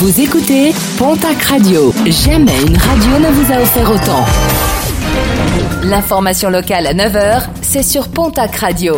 Vous 0.00 0.18
écoutez 0.18 0.72
Pontac 0.96 1.42
Radio. 1.42 1.92
Jamais 2.06 2.58
une 2.62 2.74
radio 2.74 3.18
ne 3.18 3.30
vous 3.32 3.52
a 3.52 3.60
offert 3.60 3.90
autant. 3.90 4.24
L'information 5.82 6.48
locale 6.48 6.86
à 6.86 6.94
9h, 6.94 7.42
c'est 7.60 7.82
sur 7.82 8.08
Pontac 8.08 8.56
Radio. 8.56 8.96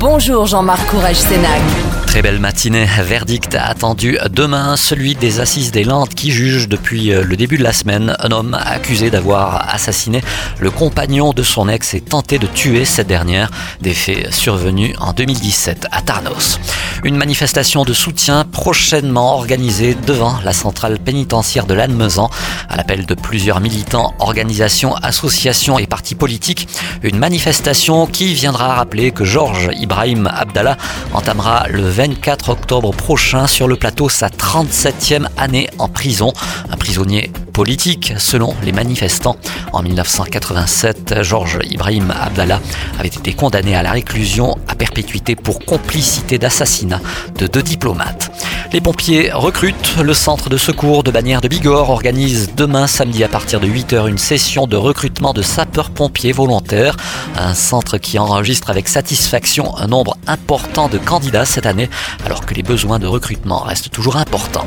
Bonjour 0.00 0.46
Jean-Marc 0.46 0.84
Courage 0.90 1.18
Sénac. 1.18 1.60
Très 2.08 2.20
belle 2.20 2.40
matinée. 2.40 2.88
Verdict 3.00 3.54
attendu 3.54 4.18
demain, 4.28 4.76
celui 4.76 5.14
des 5.14 5.38
assises 5.38 5.70
des 5.70 5.84
Landes 5.84 6.08
qui 6.08 6.32
juge 6.32 6.68
depuis 6.68 7.10
le 7.10 7.36
début 7.36 7.58
de 7.58 7.62
la 7.62 7.72
semaine 7.72 8.16
un 8.18 8.32
homme 8.32 8.58
accusé 8.60 9.10
d'avoir 9.10 9.72
assassiné 9.72 10.20
le 10.58 10.72
compagnon 10.72 11.32
de 11.32 11.44
son 11.44 11.68
ex 11.68 11.94
et 11.94 12.00
tenté 12.00 12.40
de 12.40 12.48
tuer 12.48 12.84
cette 12.84 13.06
dernière. 13.06 13.50
Des 13.82 13.94
faits 13.94 14.32
survenus 14.32 14.96
en 14.98 15.12
2017 15.12 15.86
à 15.92 16.00
Tarnos. 16.02 16.58
Une 17.04 17.16
manifestation 17.16 17.84
de 17.84 17.92
soutien 17.92 18.44
prochainement 18.44 19.34
organisée 19.34 19.94
devant 19.94 20.40
la 20.44 20.52
centrale 20.52 20.98
pénitentiaire 20.98 21.64
de 21.64 21.74
Lannemezan 21.74 22.28
à 22.68 22.76
l'appel 22.76 23.06
de 23.06 23.14
plusieurs 23.14 23.60
militants, 23.60 24.14
organisations, 24.18 24.94
associations 24.96 25.78
et 25.78 25.86
partis 25.86 26.16
politiques. 26.16 26.68
Une 27.02 27.18
manifestation 27.18 28.06
qui 28.06 28.34
viendra 28.34 28.74
rappeler 28.74 29.12
que 29.12 29.24
Georges 29.24 29.70
Ibrahim 29.78 30.28
Abdallah 30.32 30.76
entamera 31.14 31.66
le 31.68 31.88
24 31.88 32.48
octobre 32.50 32.92
prochain 32.92 33.46
sur 33.46 33.68
le 33.68 33.76
plateau 33.76 34.08
sa 34.08 34.28
37e 34.28 35.26
année 35.36 35.68
en 35.78 35.88
prison. 35.88 36.32
Un 36.70 36.76
prisonnier 36.76 37.30
selon 38.18 38.54
les 38.62 38.70
manifestants. 38.70 39.36
En 39.72 39.82
1987, 39.82 41.22
Georges 41.22 41.58
Ibrahim 41.68 42.12
Abdallah 42.12 42.60
avait 43.00 43.08
été 43.08 43.32
condamné 43.32 43.74
à 43.74 43.82
la 43.82 43.90
réclusion 43.90 44.56
à 44.68 44.76
perpétuité 44.76 45.34
pour 45.34 45.58
complicité 45.64 46.38
d'assassinat 46.38 47.00
de 47.36 47.48
deux 47.48 47.62
diplomates. 47.62 48.27
Les 48.70 48.82
pompiers 48.82 49.30
recrutent. 49.32 49.96
Le 49.96 50.12
centre 50.12 50.50
de 50.50 50.58
secours 50.58 51.02
de 51.02 51.10
Bagnères 51.10 51.40
de 51.40 51.48
Bigorre 51.48 51.88
organise 51.88 52.54
demain 52.54 52.86
samedi 52.86 53.24
à 53.24 53.28
partir 53.28 53.60
de 53.60 53.66
8h 53.66 54.08
une 54.08 54.18
session 54.18 54.66
de 54.66 54.76
recrutement 54.76 55.32
de 55.32 55.40
sapeurs-pompiers 55.40 56.32
volontaires. 56.32 56.94
Un 57.34 57.54
centre 57.54 57.96
qui 57.96 58.18
enregistre 58.18 58.68
avec 58.68 58.86
satisfaction 58.88 59.74
un 59.78 59.86
nombre 59.86 60.18
important 60.26 60.90
de 60.90 60.98
candidats 60.98 61.46
cette 61.46 61.64
année 61.64 61.88
alors 62.26 62.44
que 62.44 62.52
les 62.52 62.62
besoins 62.62 62.98
de 62.98 63.06
recrutement 63.06 63.60
restent 63.60 63.90
toujours 63.90 64.16
importants. 64.16 64.66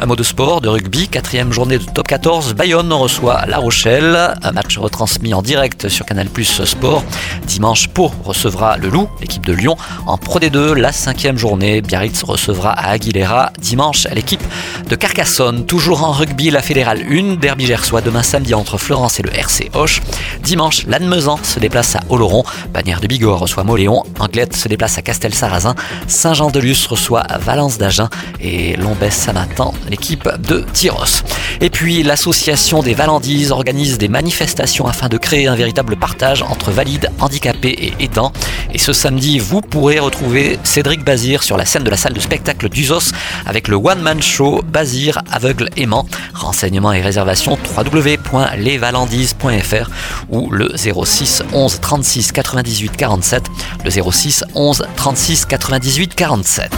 Un 0.00 0.06
mot 0.06 0.16
de 0.16 0.22
sport, 0.22 0.62
de 0.62 0.70
rugby, 0.70 1.08
quatrième 1.08 1.52
journée 1.52 1.76
de 1.76 1.84
top 1.84 2.08
14. 2.08 2.54
Bayonne 2.54 2.90
reçoit 2.90 3.44
La 3.46 3.58
Rochelle. 3.58 4.34
Un 4.42 4.52
match 4.52 4.78
retransmis 4.78 5.34
en 5.34 5.42
direct 5.42 5.90
sur 5.90 6.06
Canal 6.06 6.28
Plus 6.30 6.64
Sport. 6.64 7.04
Dimanche, 7.46 7.88
Pau 7.88 8.10
recevra 8.24 8.78
le 8.78 8.88
Loup, 8.88 9.10
l'équipe 9.20 9.44
de 9.44 9.52
Lyon. 9.52 9.76
En 10.06 10.16
Pro 10.16 10.38
D2, 10.38 10.72
la 10.72 10.90
cinquième 10.90 11.36
journée, 11.36 11.82
Biarritz 11.82 12.22
recevra 12.22 12.70
à 12.70 12.92
Aguilera 12.92 13.41
dimanche 13.58 14.06
à 14.06 14.14
l'équipe 14.14 14.42
de 14.88 14.94
Carcassonne. 14.94 15.66
Toujours 15.66 16.04
en 16.04 16.12
rugby, 16.12 16.50
la 16.50 16.62
Fédérale 16.62 17.02
1, 17.10 17.36
Derby 17.36 17.66
gersois 17.66 18.00
demain 18.00 18.22
samedi 18.22 18.54
entre 18.54 18.78
Florence 18.78 19.18
et 19.18 19.22
le 19.22 19.34
RC 19.34 19.70
Hoche. 19.74 20.00
Dimanche, 20.42 20.86
Lannemezan 20.86 21.38
se 21.42 21.58
déplace 21.58 21.96
à 21.96 22.00
Oloron, 22.08 22.44
Bagnères 22.72 23.00
de 23.00 23.06
Bigorre 23.06 23.40
reçoit 23.40 23.64
Moléon, 23.64 24.04
Anglette 24.20 24.54
se 24.54 24.68
déplace 24.68 24.98
à 24.98 25.02
Castel-Sarrazin, 25.02 25.74
Saint-Jean-de-Luz 26.06 26.86
reçoit 26.86 27.24
Valence 27.40 27.78
d'Agen 27.78 28.08
et 28.40 28.76
Lombès-Samatan, 28.76 29.74
l'équipe 29.88 30.28
de 30.48 30.64
Tyros. 30.72 31.22
Et 31.60 31.70
puis 31.70 32.02
l'association 32.02 32.82
des 32.82 32.94
Valandises 32.94 33.50
organise 33.50 33.98
des 33.98 34.08
manifestations 34.08 34.86
afin 34.86 35.08
de 35.08 35.16
créer 35.16 35.46
un 35.46 35.54
véritable 35.54 35.96
partage 35.96 36.42
entre 36.42 36.70
valides, 36.70 37.10
handicapés 37.20 37.94
et 37.98 38.04
aidants. 38.04 38.32
Et 38.74 38.78
ce 38.78 38.92
samedi, 38.92 39.38
vous 39.38 39.60
pourrez 39.60 39.98
retrouver 39.98 40.58
Cédric 40.64 41.04
Bazir 41.04 41.42
sur 41.42 41.58
la 41.58 41.66
scène 41.66 41.84
de 41.84 41.90
la 41.90 41.96
salle 41.96 42.14
de 42.14 42.20
spectacle 42.20 42.70
d'Usos 42.70 43.12
avec 43.44 43.68
le 43.68 43.76
One 43.76 44.00
Man 44.00 44.22
Show 44.22 44.62
Bazir 44.66 45.20
Aveugle 45.30 45.68
Aimant. 45.76 46.06
Renseignements 46.32 46.92
et 46.92 47.02
réservations 47.02 47.58
www.lesvalandises.fr 47.76 49.90
ou 50.30 50.50
le 50.50 50.72
06 50.76 51.42
11 51.52 51.80
36 51.80 52.32
98 52.32 52.96
47, 52.96 53.44
le 53.84 53.90
06 53.90 54.44
11 54.54 54.86
36 54.96 55.44
98 55.44 56.14
47. 56.14 56.72